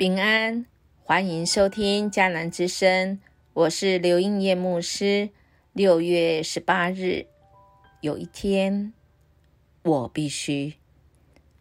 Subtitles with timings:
[0.00, 0.64] 平安，
[1.04, 3.20] 欢迎收听迦南之声，
[3.52, 5.28] 我是刘应叶牧师。
[5.74, 7.26] 六月十八日，
[8.00, 8.94] 有一天，
[9.82, 10.72] 我必须。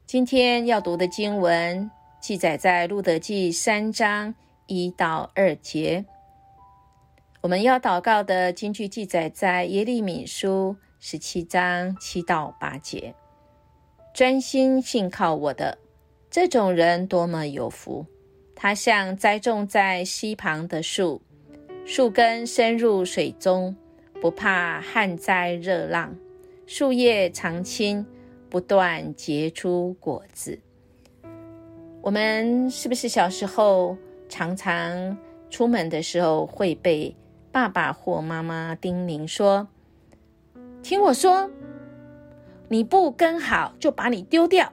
[0.05, 4.33] 今天要读的经文记载在路德记三章
[4.67, 6.05] 一到二节。
[7.41, 13.13] 我们要祷告的经句记载在耶利米书十七章七到八节。
[14.13, 15.77] 专心信靠我的
[16.29, 18.05] 这种人多么有福！
[18.61, 21.21] 它像栽种在溪旁的树，
[21.85, 23.73] 树根深入水中，
[24.19, 26.13] 不怕旱灾热浪，
[26.67, 28.05] 树叶常青，
[28.49, 30.59] 不断结出果子。
[32.01, 35.17] 我们是不是小时候常常
[35.49, 37.15] 出门的时候会被
[37.53, 39.65] 爸爸或妈妈叮咛说
[40.83, 41.49] ：“听我说，
[42.67, 44.69] 你不跟好，就把你丢掉。”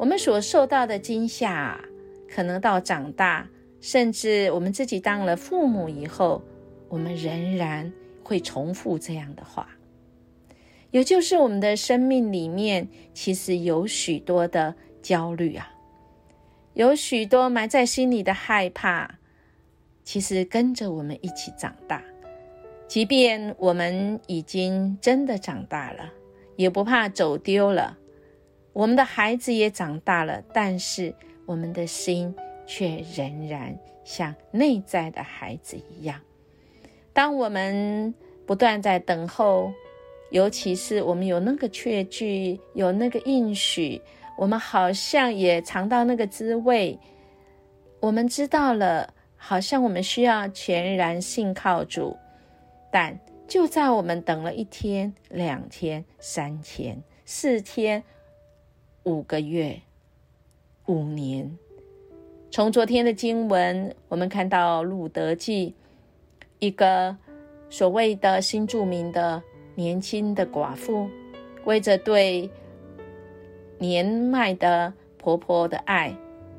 [0.00, 1.78] 我们所受到的惊吓，
[2.26, 3.46] 可能到长大，
[3.82, 6.42] 甚至我们自己当了父母以后，
[6.88, 7.92] 我们仍然
[8.24, 9.68] 会重复这样的话。
[10.90, 15.70] 也就是我们的生命里面，其实有许多的焦虑啊，
[16.72, 19.18] 有许多埋在心里的害怕，
[20.02, 22.02] 其实跟着我们一起长大。
[22.88, 26.10] 即便我们已经真的长大了，
[26.56, 27.98] 也不怕走丢了。
[28.72, 31.12] 我们的孩子也长大了，但是
[31.44, 32.34] 我们的心
[32.66, 36.20] 却仍然像内在的孩子一样。
[37.12, 38.14] 当我们
[38.46, 39.72] 不断在等候，
[40.30, 44.00] 尤其是我们有那个确据，有那个应许，
[44.38, 46.96] 我们好像也尝到那个滋味。
[47.98, 52.16] 我们知道了，好像我们需要全然信靠主，
[52.92, 58.02] 但就在我们等了一天、两天、三天、四天。
[59.04, 59.80] 五个月，
[60.86, 61.50] 五年。
[62.50, 65.74] 从昨天的经文，我们看到路德记，
[66.58, 67.16] 一个
[67.70, 69.42] 所谓的新著名的
[69.74, 71.08] 年轻的寡妇，
[71.64, 72.50] 为着对
[73.78, 76.14] 年迈的婆婆的爱，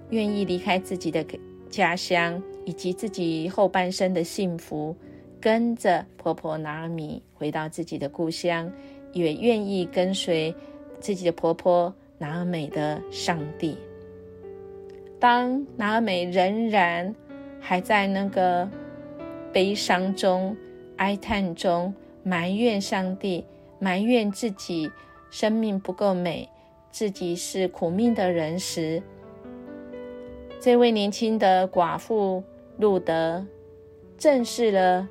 [0.10, 1.24] 愿意离开自己的
[1.70, 4.96] 家乡以及自己后半生的幸福，
[5.40, 8.72] 跟着婆婆拿米回到自己的故乡，
[9.14, 10.56] 也愿意跟随
[11.00, 11.94] 自己的婆婆。
[12.22, 13.76] 拿尔美的上帝，
[15.20, 17.16] 当拿尔美仍然
[17.60, 18.70] 还在那个
[19.52, 20.56] 悲伤中、
[20.98, 23.44] 哀叹中埋怨上帝，
[23.80, 24.92] 埋怨自己
[25.32, 26.48] 生命不够美，
[26.92, 29.02] 自己是苦命的人时，
[30.60, 32.44] 这位年轻的寡妇
[32.78, 33.44] 路德
[34.16, 35.10] 正视了，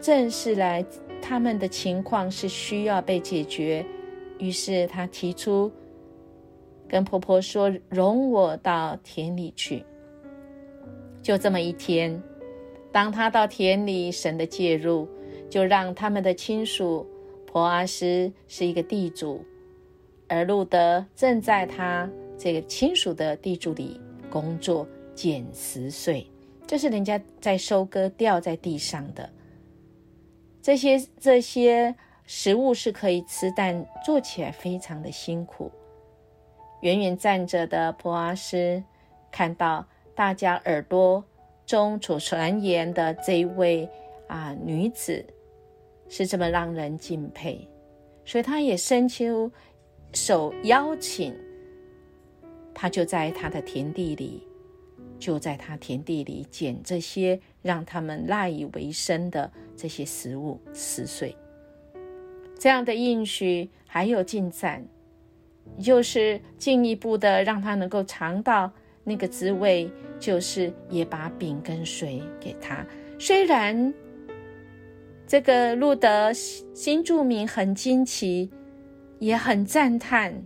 [0.00, 0.82] 正视来
[1.20, 3.84] 他们的情况是需要被解决，
[4.38, 5.70] 于是他提出。
[6.88, 9.84] 跟婆婆说：“容我到田里去。”
[11.22, 12.22] 就这么一天，
[12.92, 15.08] 当他到田里，神的介入，
[15.50, 17.06] 就让他们的亲属
[17.46, 19.44] 婆阿斯是一个地主，
[20.28, 22.08] 而路德正在他
[22.38, 26.24] 这个亲属的地主里工作捡石穗，
[26.66, 29.28] 这是人家在收割掉在地上的
[30.62, 31.94] 这些这些
[32.24, 35.72] 食物是可以吃，但做起来非常的辛苦。
[36.86, 38.80] 远远站着的普阿斯
[39.32, 41.24] 看到大家耳朵
[41.66, 43.90] 中所传言的这一位
[44.28, 45.26] 啊女子
[46.08, 47.68] 是这么让人敬佩，
[48.24, 49.50] 所以他也伸出
[50.12, 51.34] 手邀请，
[52.72, 54.46] 他就在他的田地里，
[55.18, 61.34] 就在他田地里捡这些让他们赖以为生的这些食物食碎。
[62.56, 64.86] 这样的应许还有进展。
[65.78, 68.72] 就是进一步的让他能够尝到
[69.04, 72.84] 那个滋味，就是也把饼跟水给他。
[73.18, 73.92] 虽然
[75.26, 78.50] 这个路德新著名很惊奇，
[79.18, 80.42] 也很赞叹，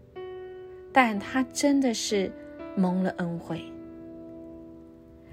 [0.92, 2.32] 但他真的是
[2.76, 3.62] 蒙了恩惠。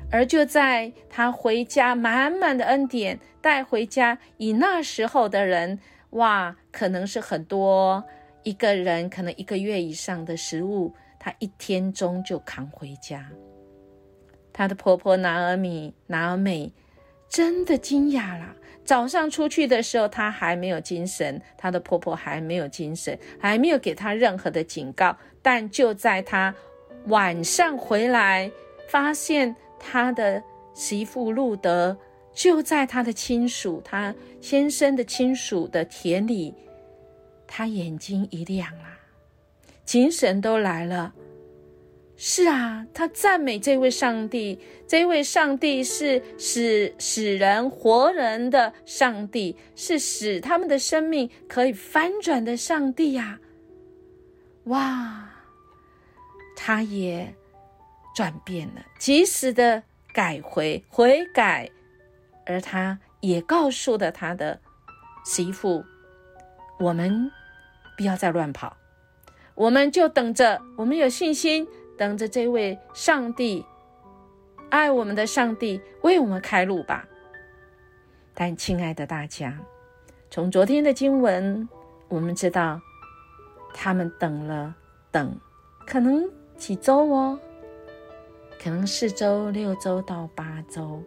[0.10, 5.80] 而就在他回家，满满的恩典带回家，以那时候的人，
[6.12, 8.06] 哇，可能是很多。
[8.48, 13.30] 一个人可能一个月以上的食物，他一天中就扛回家。
[14.54, 16.72] 她的婆婆拿尔米、拿尔美
[17.28, 18.56] 真的惊讶了。
[18.86, 25.18] 早上出去的时候，她还没有精神，她的婆婆还没有精神，还没有给她任何的警告。
[25.42, 26.56] 但就在她
[27.08, 28.50] 晚上回来，
[28.88, 30.42] 发现她的
[30.74, 31.98] 媳妇路德
[32.32, 36.54] 就在她的亲属、她先生的亲属的田里。
[37.48, 39.00] 他眼睛一亮啊，
[39.86, 41.14] 精神都来了。
[42.20, 53.40] 是啊，他赞美这位上帝，这位上帝是使使人活人的上帝，是使他们的生命可以翻转的上帝呀！
[54.64, 55.30] 哇，
[56.56, 57.36] 他也
[58.16, 61.70] 转变了，及时的改回悔改，
[62.48, 64.60] 而他也告诉了他的
[65.24, 65.86] 媳妇
[66.80, 67.32] ：“我们
[67.98, 68.78] 不要再乱跑，
[69.56, 71.68] 我们就等着，我们有信心。”
[71.98, 73.66] 等着这位上帝
[74.70, 77.08] 爱我们的上帝为我们开路吧。
[78.36, 79.58] 但亲爱的大家，
[80.30, 81.68] 从昨天的经文，
[82.08, 82.80] 我们知道
[83.74, 84.76] 他们等了
[85.10, 85.36] 等，
[85.88, 86.24] 可能
[86.56, 87.40] 几周哦，
[88.62, 91.02] 可能四周、六周到八周，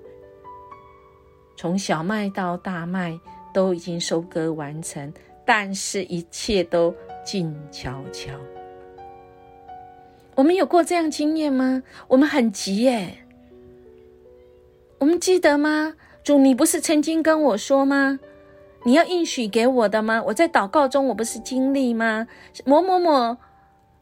[1.57, 3.21] 从小麦到大麦
[3.55, 5.15] 都已经收割完成，
[5.53, 6.95] 但是一切都
[7.25, 8.31] 静悄悄。
[10.37, 11.83] 我们有过这样经验吗？
[12.07, 13.27] 我们很急耶。
[14.99, 15.97] 我们记得吗？
[16.23, 18.21] 主，你不是曾经跟我说吗？
[18.85, 20.23] 你要应许给我的吗？
[20.27, 22.29] 我在祷告中，我不是经历吗？
[22.65, 23.37] 某某某，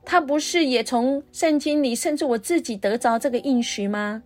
[0.05, 4.23] 他不是也从圣经里，甚至我自己得着这个应许吗？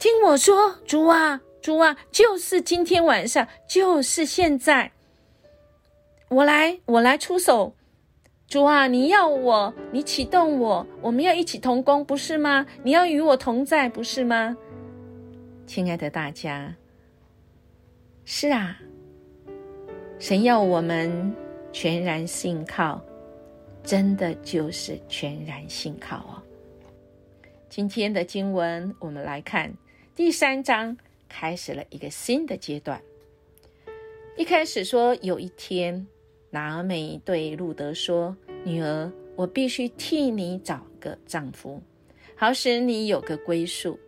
[0.00, 4.90] 听我说，主啊，主啊，就是今天晚上，就是现在，
[6.28, 7.74] 我来，我来出手。
[8.48, 12.66] 主啊，你要我，你启动我，我们要一起同工，不是吗？
[12.82, 14.56] 你要与我同在，不是吗？
[15.66, 16.74] 亲爱的大家，
[18.24, 18.76] 是啊，
[20.18, 21.34] 神要我们
[21.72, 23.00] 全然信靠，
[23.84, 26.42] 真的就是全然信靠哦。
[27.68, 29.72] 今天的经文，我们来看
[30.16, 30.96] 第三章，
[31.28, 33.00] 开始了一个新的阶段。
[34.36, 36.06] 一开始说，有一天。
[36.50, 41.82] 拿美对路德说：“女儿，我必须替你找个丈夫，
[42.34, 43.98] 好使你有个归宿。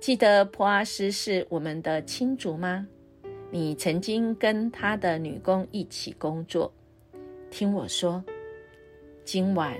[0.00, 2.86] 记得普阿斯是我们的亲族吗？
[3.50, 6.72] 你曾经跟他的女工一起工作。
[7.50, 8.22] 听我说，
[9.24, 9.78] 今晚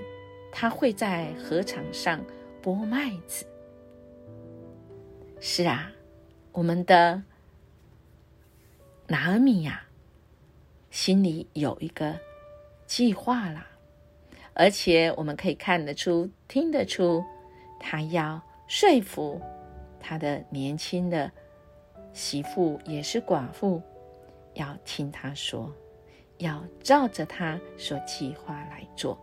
[0.51, 2.23] 他会在禾场上
[2.61, 3.45] 剥麦子。
[5.39, 5.91] 是啊，
[6.53, 7.21] 我们的
[9.07, 9.82] 拿米呀。”
[10.93, 12.15] 心里有一个
[12.85, 13.65] 计划啦，
[14.53, 17.25] 而且我们可以看得出、听得出，
[17.79, 19.41] 他要说服
[19.99, 21.31] 他的年轻的
[22.13, 23.81] 媳妇，也是寡妇，
[24.53, 25.73] 要听他说，
[26.37, 29.17] 要照着他所计划来做。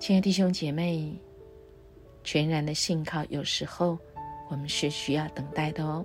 [0.00, 1.16] 亲爱的弟兄姐妹，
[2.24, 3.96] 全然的信靠，有时候
[4.50, 6.04] 我们是需要等待的哦，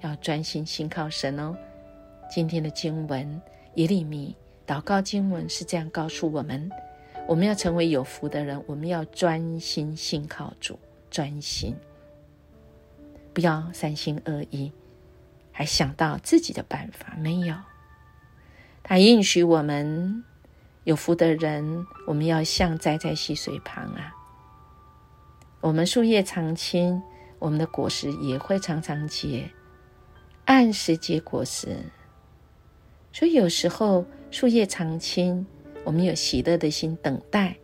[0.00, 1.54] 要专心信靠神哦。
[2.34, 3.42] 今天的经文
[3.74, 4.34] 耶利米
[4.66, 6.70] 祷告经文是这样告诉我们：
[7.28, 10.78] 我们要成为有福的人，我们要专心信靠主，
[11.10, 11.76] 专心，
[13.34, 14.72] 不要三心二意，
[15.50, 17.14] 还想到自己的办法。
[17.18, 17.54] 没有，
[18.82, 20.24] 他应许我们
[20.84, 24.10] 有福的人，我们要像栽在溪水旁啊。
[25.60, 27.02] 我们树叶常青，
[27.38, 29.50] 我们的果实也会常常结，
[30.46, 31.76] 按时结果实。
[33.12, 35.46] 所以有时候树叶常青，
[35.84, 37.54] 我们有喜乐的心等待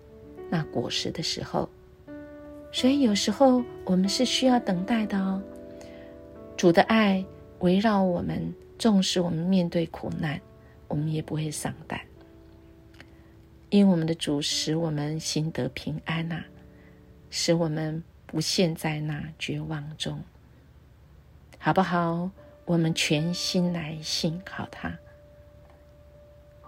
[0.51, 1.69] 那果实的时候。
[2.71, 5.43] 所以有时候我们是需要等待的哦。
[6.57, 7.25] 主的爱
[7.61, 10.39] 围绕我们，纵使我们面对苦难，
[10.87, 11.99] 我们也不会丧胆，
[13.71, 16.45] 因为我们的主使我们心得平安呐，
[17.31, 20.23] 使我们不陷在那绝望中，
[21.59, 22.31] 好不好？
[22.67, 24.95] 我们全心来信靠他。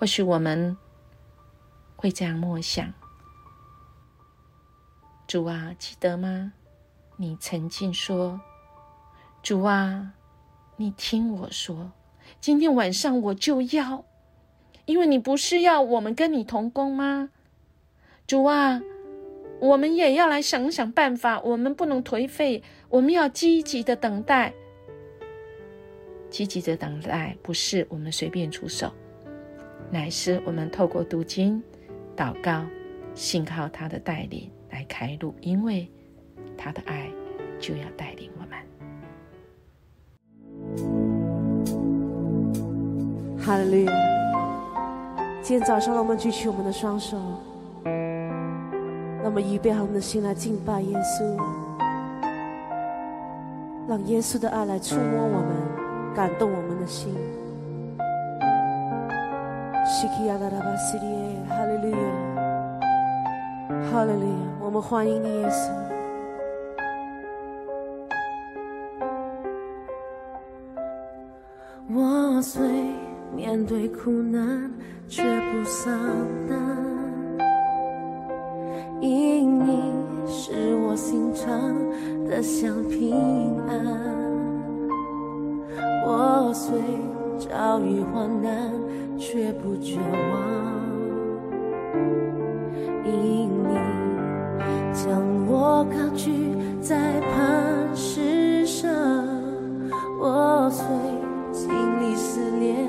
[0.00, 0.78] 或许我们
[1.94, 2.90] 会这样默想：
[5.26, 6.54] 主啊，记得吗？
[7.18, 8.40] 你曾经说
[9.44, 10.14] ：“主啊，
[10.78, 11.92] 你听我说，
[12.40, 14.06] 今天晚上我就要，
[14.86, 17.28] 因为你不是要我们跟你同工吗？
[18.26, 18.80] 主啊，
[19.60, 24.54] 我们也要来想想办法，我们不能颓废，我们要积极的等待，
[26.30, 28.90] 积极的等待，不是我们随便出手。”
[29.92, 31.60] 乃是我们透过读经、
[32.16, 32.64] 祷告、
[33.12, 35.90] 信靠他的带领来开路，因为
[36.56, 37.10] 他的爱
[37.58, 38.56] 就要带领我们。
[43.36, 43.84] 哈利！
[45.42, 47.18] 今天早上，让我们举起我们的双手，
[47.84, 51.36] 让我们预备好我们的心来敬拜耶稣，
[53.88, 57.12] 让耶稣的爱来触摸我们，感动我们的心。
[60.00, 61.98] 哈利路亚，哈利路亚，
[63.92, 64.12] 哈利。
[64.58, 65.70] 我们欢迎你，耶稣。
[71.92, 72.62] 我虽
[73.36, 74.70] 面对苦难，
[75.06, 75.92] 却不丧
[76.48, 76.56] 胆，
[79.02, 79.82] 因你
[80.26, 81.50] 是我心肠
[82.26, 83.84] 的香平安。
[86.06, 86.80] 我虽
[87.50, 88.70] 遭遇患难，
[89.18, 90.40] 却不绝望，
[93.04, 93.74] 因你
[94.94, 98.88] 将我高举在磐石上。
[100.20, 100.86] 我虽
[101.52, 101.68] 经
[102.00, 102.88] 历思念，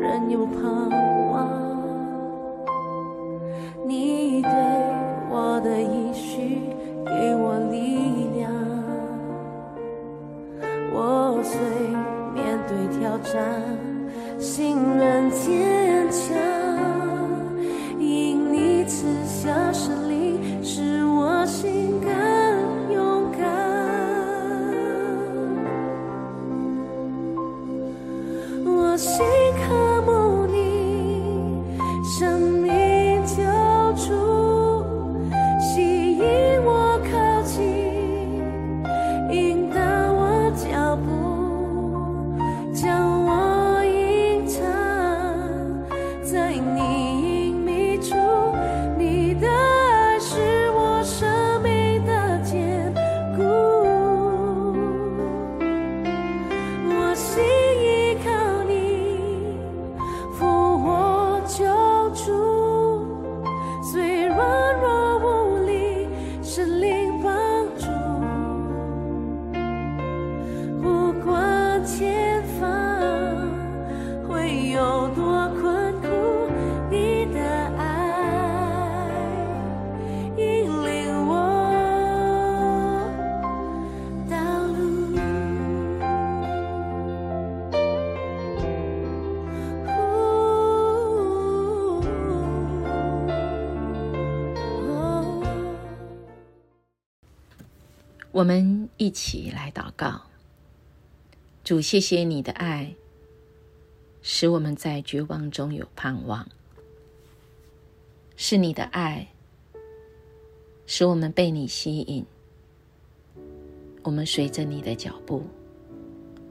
[0.00, 0.60] 仍有盼
[1.30, 1.48] 望。
[3.86, 4.50] 你对
[5.30, 6.58] 我的依许，
[7.06, 8.50] 给我力量。
[10.92, 11.60] 我虽
[12.34, 13.40] 面对挑战，
[14.40, 16.49] 心软坚强。
[98.32, 100.22] 我们一起来祷告。
[101.64, 102.94] 主，谢谢你的爱，
[104.22, 106.46] 使我们在绝望中有盼望；
[108.36, 109.26] 是你的爱，
[110.86, 112.24] 使我们被你吸引。
[114.02, 115.42] 我们随着你的脚步，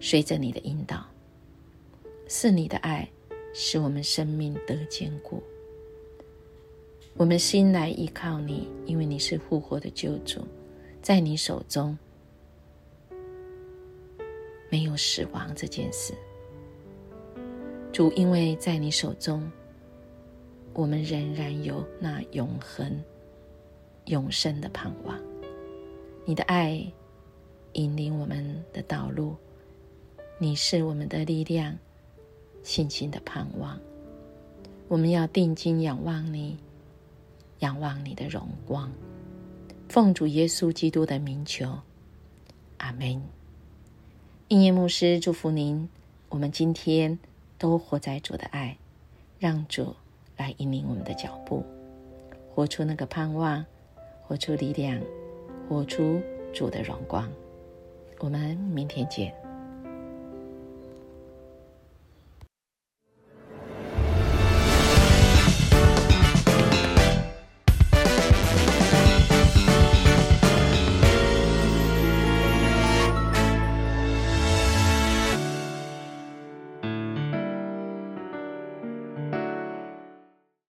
[0.02, 1.06] 随着你的引导，
[2.28, 3.10] 是你的爱，
[3.54, 5.42] 使我们生命得坚固。
[7.16, 10.46] 我们心来依靠你，因为你是复活的救主，
[11.10, 11.98] 在你手中
[14.70, 16.14] 没有死亡这件事。
[17.92, 19.52] 主，因为在你手中，
[20.72, 23.04] 我们仍然有那永恒、
[24.06, 25.20] 永生的盼望。
[26.26, 26.80] 你的爱
[27.74, 29.36] 引领我们的道路，
[30.38, 31.76] 你是我们的力量，
[32.62, 33.80] 信心的盼望。
[34.88, 36.56] 我们要定睛仰望你，
[37.62, 38.92] 仰望你的荣光。
[39.90, 41.80] 奉主耶稣基督的名求，
[42.78, 43.24] 阿门。
[44.50, 45.90] 应验牧师祝福您，
[46.30, 47.18] 我们今天
[47.58, 48.78] 都活在主的爱，
[49.40, 49.96] 让主
[50.38, 51.66] 来引领我们的脚步，
[52.54, 53.66] 活出那个盼望，
[54.22, 55.02] 活出力量，
[55.68, 56.22] 活出
[56.54, 57.28] 主的荣光。
[58.20, 59.34] 我们明天见。